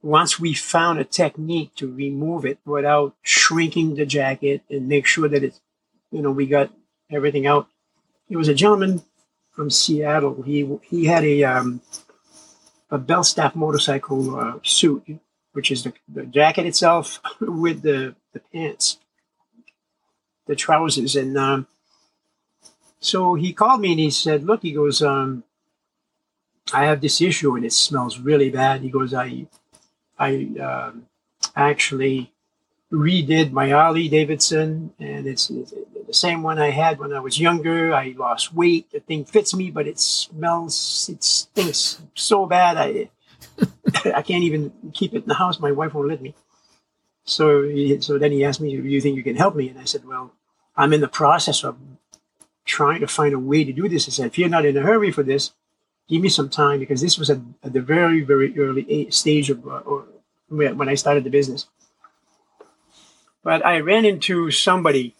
[0.00, 5.28] Once we found a technique to remove it without shrinking the jacket and make sure
[5.28, 5.60] that it's,
[6.10, 6.72] you know, we got
[7.10, 7.68] everything out.
[8.30, 9.02] It was a gentleman
[9.50, 10.42] from Seattle.
[10.42, 11.82] He he had a um,
[12.90, 15.04] a Belstaff motorcycle uh, suit,
[15.52, 18.98] which is the, the jacket itself with the, the pants,
[20.46, 21.16] the trousers.
[21.16, 21.66] And um,
[23.00, 25.44] so he called me and he said, Look, he goes, um,
[26.72, 28.82] I have this issue and it smells really bad.
[28.82, 29.46] He goes, I,
[30.18, 31.06] I um,
[31.56, 32.32] actually
[32.92, 35.74] redid my Harley Davidson and it's, it's
[36.06, 37.94] the same one I had when I was younger.
[37.94, 38.90] I lost weight.
[38.90, 42.76] The thing fits me, but it smells, it stinks so bad.
[42.76, 43.10] I,
[44.14, 45.60] I can't even keep it in the house.
[45.60, 46.34] My wife won't let me.
[47.24, 49.78] So, he, so then he asked me, "Do you think you can help me?" And
[49.78, 50.32] I said, "Well,
[50.76, 51.76] I'm in the process of
[52.64, 54.82] trying to find a way to do this." I said, "If you're not in a
[54.82, 55.52] hurry for this,
[56.08, 59.66] give me some time because this was at, at the very, very early stage of
[59.66, 60.06] uh, or
[60.48, 61.66] when I started the business."
[63.42, 65.14] But I ran into somebody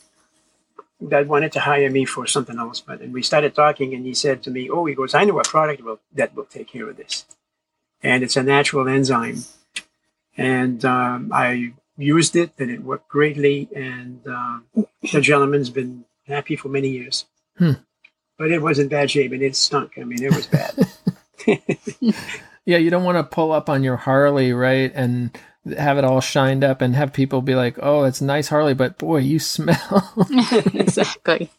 [1.01, 2.81] that wanted to hire me for something else.
[2.81, 5.39] But and we started talking, and he said to me, "Oh, he goes, I know
[5.39, 7.25] a product will, that will take care of this."
[8.03, 9.45] and it's a natural enzyme.
[10.37, 13.69] And um, I used it, and it worked greatly.
[13.75, 17.27] And um, the gentleman's been happy for many years.
[17.57, 17.73] Hmm.
[18.39, 19.99] But it was in bad shape, and it stunk.
[19.99, 20.75] I mean, it was bad.
[22.65, 22.79] yeah.
[22.79, 25.37] You don't want to pull up on your Harley, right, and
[25.77, 28.99] have it all shined up and have people be like, "Oh, it's nice Harley, but
[28.99, 30.27] boy, you smell."
[30.75, 31.51] exactly.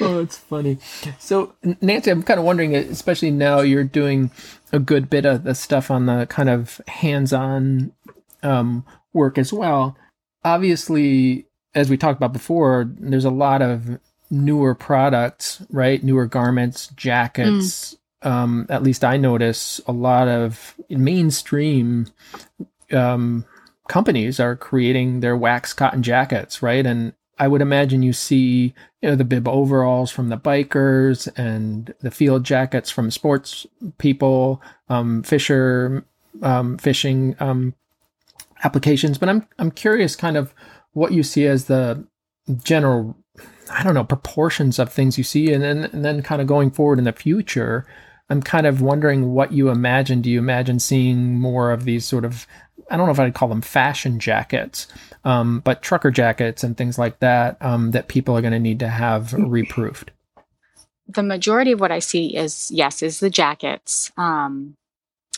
[0.00, 0.78] oh, it's funny.
[1.18, 4.30] So, Nancy, I'm kind of wondering, especially now you're doing
[4.72, 7.92] a good bit of the stuff on the kind of hands-on
[8.42, 9.96] um, work as well.
[10.44, 14.00] Obviously, as we talked about before, there's a lot of
[14.32, 16.02] newer products, right?
[16.02, 17.94] Newer garments, jackets.
[18.24, 18.30] Mm.
[18.30, 22.06] Um, at least I notice a lot of mainstream
[22.92, 23.44] um,
[23.88, 26.84] companies are creating their wax cotton jackets, right?
[26.86, 31.92] And I would imagine you see, you know, the bib overalls from the bikers and
[32.00, 33.66] the field jackets from sports
[33.98, 36.04] people, um, fisher,
[36.42, 37.74] um, fishing um,
[38.64, 39.18] applications.
[39.18, 40.54] But I'm I'm curious, kind of
[40.92, 42.06] what you see as the
[42.62, 43.16] general,
[43.70, 46.70] I don't know, proportions of things you see, and then and then kind of going
[46.70, 47.86] forward in the future.
[48.30, 50.22] I'm kind of wondering what you imagine.
[50.22, 52.46] Do you imagine seeing more of these sort of
[52.90, 54.86] I don't know if I'd call them fashion jackets,
[55.24, 58.80] um, but trucker jackets and things like that um, that people are going to need
[58.80, 60.10] to have reproofed.
[61.08, 64.10] The majority of what I see is yes, is the jackets.
[64.16, 64.76] Um,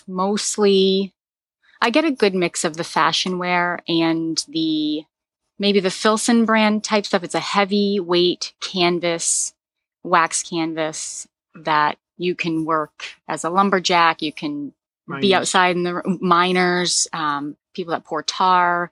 [0.06, 1.12] mostly,
[1.80, 5.04] I get a good mix of the fashion wear and the
[5.58, 7.24] maybe the Filson brand type stuff.
[7.24, 9.54] It's a heavy weight canvas,
[10.02, 14.22] wax canvas that you can work as a lumberjack.
[14.22, 14.72] You can
[15.06, 15.22] miners.
[15.22, 18.90] be outside in the miners, um, people that pour tar,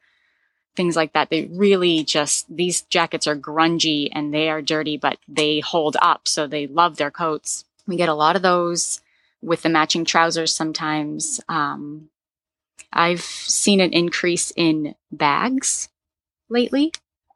[0.74, 1.30] things like that.
[1.30, 6.26] They really just, these jackets are grungy and they are dirty, but they hold up.
[6.26, 7.64] So they love their coats.
[7.86, 9.00] We get a lot of those
[9.42, 11.40] with the matching trousers sometimes.
[11.48, 12.08] Um,
[12.92, 15.88] I've seen an increase in bags
[16.53, 16.92] lately.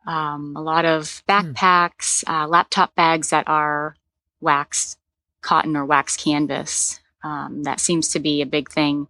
[0.07, 3.97] Um, a lot of backpacks, uh, laptop bags that are
[4.41, 4.99] waxed
[5.41, 7.01] cotton or wax canvas.
[7.25, 9.09] Um, that seems to be a big thing.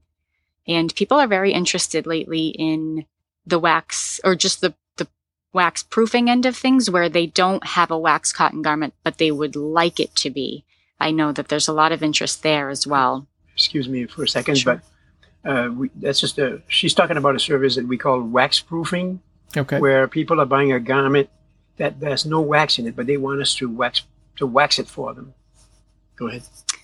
[0.67, 3.05] And people are very interested lately in
[3.47, 5.07] the wax or just the, the
[5.53, 9.31] wax proofing end of things where they don't have a wax cotton garment, but they
[9.31, 10.65] would like it to be.
[10.99, 13.27] I know that there's a lot of interest there as well.
[13.55, 14.81] Excuse me for a second, Sure.
[15.45, 16.61] but uh, we, that's just a.
[16.69, 19.21] She's talking about a service that we call wax proofing,
[19.57, 19.79] Okay.
[19.79, 21.29] where people are buying a garment
[21.77, 24.03] that there's no wax in it, but they want us to wax
[24.37, 25.35] to wax it for them.
[26.17, 26.43] Go ahead.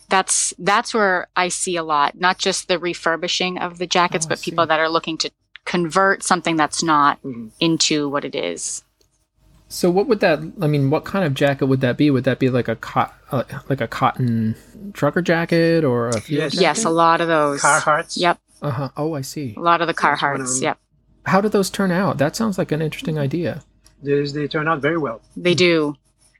[0.09, 4.29] That's that's where I see a lot, not just the refurbishing of the jackets, Oh,
[4.29, 5.31] but people that are looking to
[5.65, 7.51] convert something that's not Mhm.
[7.61, 8.85] into what it is.
[9.69, 10.41] So what would that?
[10.61, 12.11] I mean, what kind of jacket would that be?
[12.11, 14.55] Would that be like a cot, uh, like a cotton
[14.93, 16.61] trucker jacket or a field Yes.
[16.61, 17.63] Yes, a lot of those.
[17.63, 18.19] Carhartts.
[18.19, 18.89] Yep, Uh huh.
[18.99, 19.55] Oh, I see.
[19.57, 20.61] a lot of the That's one Carhartts.
[20.61, 20.79] Yep,
[21.25, 22.18] How do those turn out?
[22.18, 23.62] That sounds like an interesting idea.
[24.03, 25.20] There's, they turn out very well.
[25.37, 25.97] they do.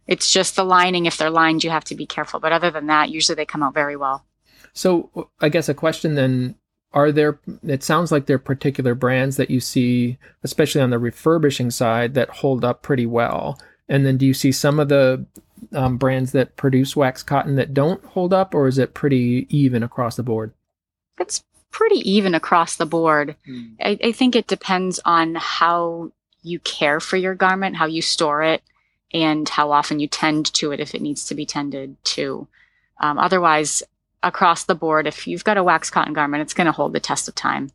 [0.09, 1.07] It's just the lining.
[1.07, 2.41] If they're lined, you have to be careful.
[2.41, 4.25] But other than that, usually they come out very well.
[4.73, 6.57] So I guess a question then:
[6.93, 7.39] Are there?
[7.63, 12.15] It sounds like there are particular brands that you see, especially on the refurbishing side,
[12.15, 13.61] that hold up pretty well.
[13.89, 15.25] And then do you see some of the
[15.73, 19.83] um, brands that produce wax cotton that don't hold up, or is it pretty even
[19.83, 20.53] across the board?
[21.21, 23.35] It's pretty even across the board.
[23.49, 23.75] Mm.
[23.81, 26.13] I, I think it depends on how
[26.43, 28.63] you care for your garment, how you store it,
[29.13, 32.47] and how often you tend to it if it needs to be tended to.
[33.01, 33.83] Um, otherwise,
[34.23, 37.01] across the board, if you've got a wax cotton garment, it's going to hold the
[37.01, 37.71] test of time.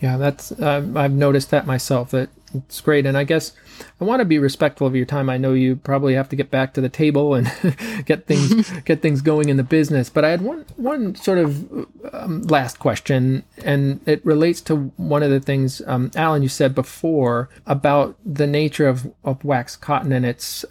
[0.00, 2.10] Yeah, that's uh, I've noticed that myself.
[2.10, 3.52] That it's great, and I guess
[4.00, 5.28] I want to be respectful of your time.
[5.28, 7.50] I know you probably have to get back to the table and
[8.06, 10.10] get things get things going in the business.
[10.10, 15.22] But I had one one sort of um, last question, and it relates to one
[15.22, 20.12] of the things, um, Alan, you said before about the nature of of wax cotton
[20.12, 20.64] and its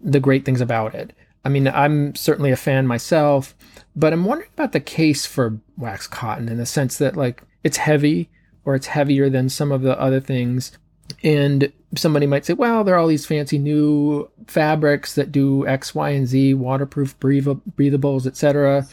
[0.00, 1.12] the great things about it.
[1.44, 3.54] I mean, I'm certainly a fan myself,
[3.94, 7.76] but I'm wondering about the case for wax cotton in the sense that like it's
[7.76, 8.28] heavy
[8.64, 10.76] or it's heavier than some of the other things.
[11.22, 15.94] And somebody might say, well, there are all these fancy new fabrics that do X,
[15.94, 18.86] Y, and Z, waterproof, breathable, breathables, etc.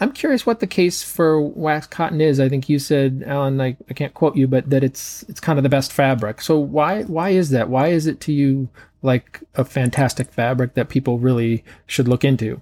[0.00, 2.38] I'm curious what the case for wax cotton is.
[2.38, 5.58] I think you said, Alan, I, I can't quote you, but that it's it's kind
[5.58, 6.40] of the best fabric.
[6.40, 7.68] So why why is that?
[7.68, 8.68] Why is it to you
[9.02, 12.60] like a fantastic fabric that people really should look into?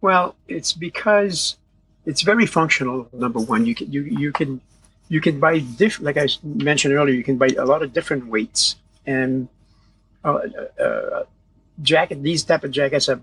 [0.00, 1.56] Well, it's because
[2.06, 3.08] it's very functional.
[3.12, 4.62] Number one, you can you you can
[5.10, 6.04] you can buy different.
[6.08, 9.48] Like I mentioned earlier, you can buy a lot of different weights and
[10.24, 10.38] uh,
[10.86, 11.24] uh,
[11.82, 12.22] jacket.
[12.22, 13.20] These type of jackets are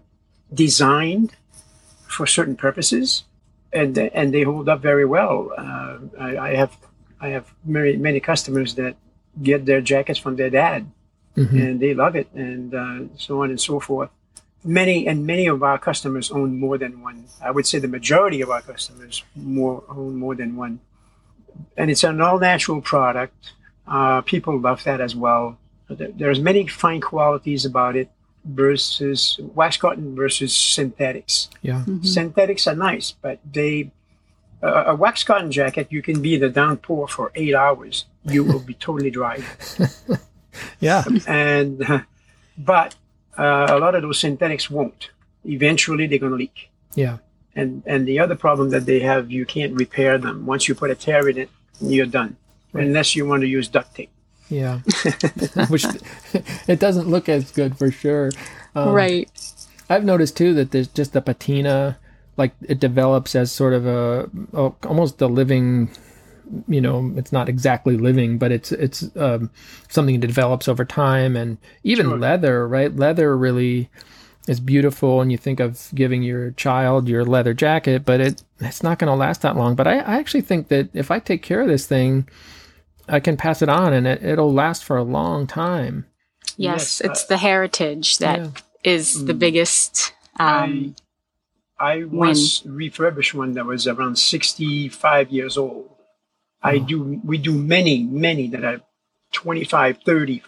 [0.53, 1.31] designed
[2.07, 3.23] for certain purposes,
[3.73, 5.51] and they- and they hold up very well.
[5.57, 6.73] Uh, I, I have
[7.25, 8.93] I have many many customers that
[9.49, 10.81] get their jackets from their dad
[11.37, 11.53] Mhm.
[11.63, 14.09] and they love it, and uh, so on and so forth.
[14.63, 17.25] Many and many of our customers own more than one.
[17.47, 20.79] I would say the majority of our customers more own more than one,
[21.77, 23.53] and it's an all natural product.
[23.87, 25.57] Uh, people love that as well.
[25.89, 28.09] There's many fine qualities about it
[28.43, 31.49] versus wax cotton versus synthetics.
[31.61, 31.83] Yeah.
[32.01, 33.91] Synthetics are nice, but they
[34.61, 38.05] a a wax cotton jacket you can be in the downpour for eight hours.
[38.25, 39.37] You will be totally dry
[40.79, 41.03] Yeah.
[41.27, 42.03] and
[42.57, 42.95] but
[43.37, 45.11] uh, a lot of those synthetics won't.
[45.45, 46.69] Eventually, they're going to leak.
[46.95, 47.17] Yeah.
[47.57, 50.45] And and the other problem that they have, you can't repair them.
[50.45, 51.49] Once you put a tear in it,
[51.81, 52.37] you're done.
[52.71, 52.85] Right.
[52.85, 54.11] Unless you want to use duct tape.
[54.49, 54.79] Yeah.
[55.69, 55.85] Which
[56.67, 58.29] it doesn't look as good for sure.
[58.75, 59.27] Um, right.
[59.89, 61.97] I've noticed too that there's just the patina,
[62.37, 65.89] like it develops as sort of a, a almost a living,
[66.67, 69.49] you know, it's not exactly living, but it's it's um,
[69.89, 72.19] something that develops over time, and even Sure.
[72.19, 72.95] leather, right?
[72.95, 73.89] Leather really
[74.47, 78.81] is beautiful, and you think of giving your child your leather jacket, but it it's
[78.81, 79.75] not going to last that long.
[79.75, 82.27] But I, I actually think that if I take care of this thing,
[83.07, 86.05] I can pass it on, and it, it'll last for a long time.
[86.57, 89.25] Yes, Yes, it's uh, the heritage that is Yeah.
[89.27, 89.39] the Mm.
[89.39, 90.13] biggest.
[90.39, 90.95] Um,
[91.79, 95.89] I once refurbished one that was around 65 years old.
[96.63, 96.79] I Oh.
[96.85, 98.81] do, we do many, many that are
[99.33, 100.41] 25, 30,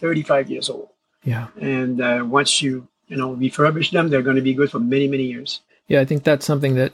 [0.00, 0.88] 35 years old.
[1.22, 1.48] Yeah.
[1.60, 5.06] And uh, once you, you know, refurbish them, they're going to be good for many,
[5.06, 5.60] many years.
[5.88, 6.92] yeah, I think that's something that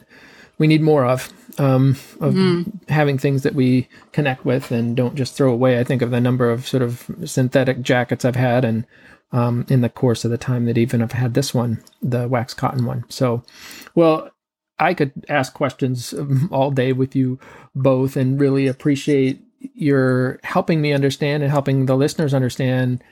[0.59, 1.91] we need more of, um,
[2.21, 2.73] of Mhm.
[2.89, 5.79] having things that we connect with and don't just throw away.
[5.79, 8.85] I think of the number of sort of synthetic jackets I've had, and
[9.31, 12.55] um, in the course of the time that even I've had this one, the wax
[12.55, 13.05] cotton one.
[13.09, 13.43] So,
[13.95, 14.31] well,
[14.81, 17.39] I could ask questions um, all day with you
[17.77, 19.41] both, and really appreciate
[19.75, 23.03] your helping me understand and helping the listeners understand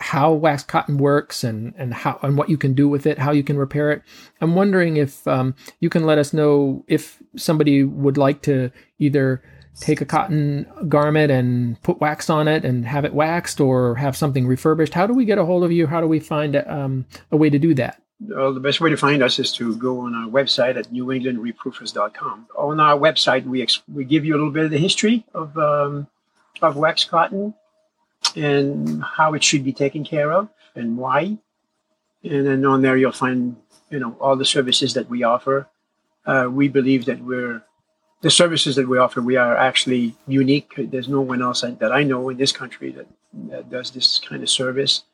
[0.00, 3.32] how wax cotton works and and how and what you can do with it, how
[3.32, 4.02] you can repair it.
[4.40, 9.42] I'm wondering if um, you can let us know if somebody would like to either
[9.80, 14.16] take a cotton garment and put wax on it and have it waxed or have
[14.16, 14.94] something refurbished.
[14.94, 15.86] How do we get a hold of you?
[15.86, 18.02] How do we find um, a way to do that?
[18.20, 22.48] Well, the best way to find us is to go on our website at newenglandreproofers.com.
[22.56, 25.56] On our website, we ex- we give you a little bit of the history of
[25.56, 26.08] um,
[26.60, 27.54] of wax cotton
[28.36, 31.38] and how it should be taken care of and why.
[32.24, 33.56] And then on there, you'll find
[33.90, 35.68] you know all the services that we offer.
[36.26, 37.62] Uh, we believe that we're
[38.20, 39.20] the services that we offer.
[39.22, 40.74] We are actually unique.
[40.76, 43.06] There's no one else that I know in this country that,
[43.50, 45.04] that does this kind of service.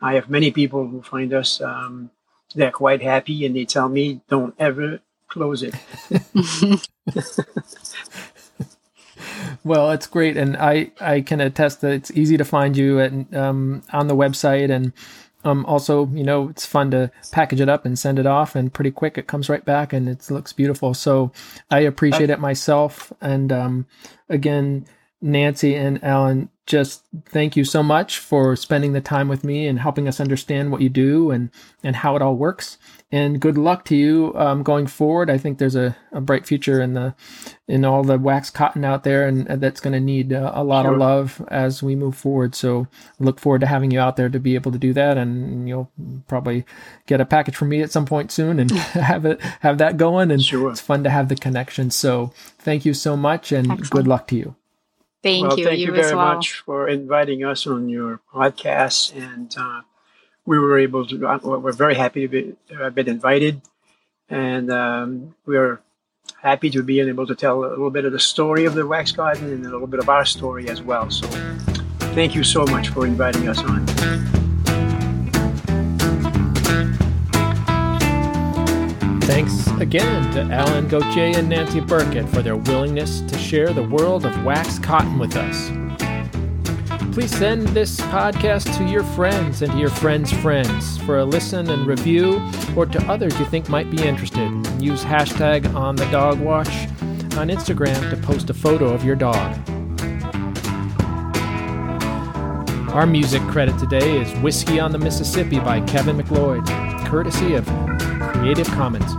[0.00, 1.60] I have many people who find us.
[1.60, 2.10] Um,
[2.54, 5.74] they're quite happy, and they tell me, "Don't ever close it."
[9.66, 13.34] well, it's great, and I I can attest that it's easy to find you at,
[13.34, 14.92] um, on the website, and
[15.44, 18.72] um, also you know it's fun to package it up and send it off, and
[18.72, 20.94] pretty quick it comes right back, and it looks beautiful.
[20.94, 21.32] So
[21.68, 23.86] I appreciate it myself, and um,
[24.28, 24.86] again,
[25.20, 29.80] Nancy and Alan, just thank you so much for spending the time with me and
[29.80, 31.50] helping us understand what you do and
[31.82, 32.78] and how it all works
[33.12, 35.30] and good luck to you um, going forward.
[35.30, 37.14] I think there's a, a, bright future in the
[37.68, 40.64] in all the wax cotton out there, and, and that's going to need uh, a
[40.64, 40.92] lot sure.
[40.92, 42.56] of love as we move forward.
[42.56, 42.88] So
[43.20, 45.90] look forward to having you out there to be able to do that, and you'll
[46.26, 46.64] probably
[47.06, 50.32] get a package from me at some point soon and have it have that going.
[50.32, 50.70] And sure.
[50.70, 51.92] it's fun to have the connection.
[51.92, 53.90] So thank you so much, and Excellent.
[53.90, 54.56] good luck to you.
[55.22, 55.64] Thank well, you.
[55.64, 56.34] Thank you, you very well.
[56.34, 59.54] much for inviting us on your podcast and.
[59.56, 59.82] Uh,
[60.46, 63.60] we were able to, uh, we're very happy to be, have been invited.
[64.28, 65.80] And um, we're
[66.40, 69.12] happy to be able to tell a little bit of the story of the wax
[69.12, 71.10] garden and a little bit of our story as well.
[71.10, 71.26] So
[72.14, 73.86] thank you so much for inviting us on.
[79.22, 84.24] Thanks again to Alan Gauthier and Nancy Burkett for their willingness to share the world
[84.24, 85.85] of wax cotton with us.
[87.16, 91.70] Please send this podcast to your friends and to your friends' friends for a listen
[91.70, 92.46] and review,
[92.76, 94.50] or to others you think might be interested.
[94.82, 96.68] Use hashtag on the dog watch
[97.38, 99.56] on Instagram to post a photo of your dog.
[102.90, 106.66] Our music credit today is Whiskey on the Mississippi by Kevin MacLeod,
[107.06, 107.66] courtesy of
[108.34, 109.10] Creative Commons.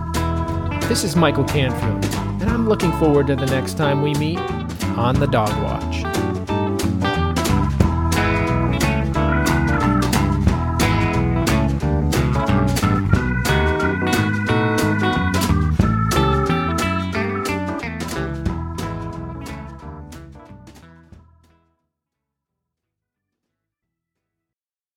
[0.88, 2.06] This is Michael Canfield,
[2.43, 4.38] and I'm looking forward to the next time we meet
[5.00, 6.07] on the Dog Watch.